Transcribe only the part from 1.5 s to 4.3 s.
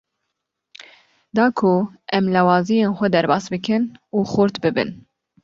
ku em lawaziyên xwe derbas bikin û